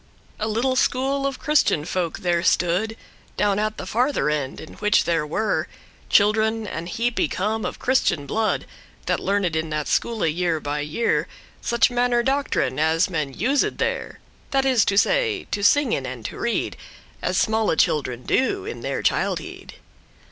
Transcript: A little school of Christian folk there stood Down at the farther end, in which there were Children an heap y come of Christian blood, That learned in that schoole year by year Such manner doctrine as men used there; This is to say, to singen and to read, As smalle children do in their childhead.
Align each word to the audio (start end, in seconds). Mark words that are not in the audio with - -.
A 0.39 0.47
little 0.47 0.75
school 0.75 1.27
of 1.27 1.37
Christian 1.37 1.85
folk 1.85 2.17
there 2.21 2.41
stood 2.41 2.97
Down 3.37 3.59
at 3.59 3.77
the 3.77 3.85
farther 3.85 4.31
end, 4.31 4.59
in 4.59 4.73
which 4.77 5.03
there 5.03 5.27
were 5.27 5.67
Children 6.09 6.65
an 6.65 6.87
heap 6.87 7.19
y 7.19 7.27
come 7.27 7.65
of 7.65 7.77
Christian 7.77 8.25
blood, 8.25 8.65
That 9.05 9.19
learned 9.19 9.55
in 9.55 9.69
that 9.69 9.87
schoole 9.87 10.25
year 10.25 10.59
by 10.59 10.79
year 10.79 11.27
Such 11.61 11.91
manner 11.91 12.23
doctrine 12.23 12.79
as 12.79 13.11
men 13.11 13.35
used 13.35 13.77
there; 13.77 14.19
This 14.49 14.65
is 14.65 14.85
to 14.85 14.97
say, 14.97 15.43
to 15.51 15.63
singen 15.63 16.07
and 16.07 16.25
to 16.25 16.39
read, 16.39 16.77
As 17.21 17.37
smalle 17.37 17.75
children 17.77 18.23
do 18.23 18.65
in 18.65 18.81
their 18.81 19.03
childhead. 19.03 19.73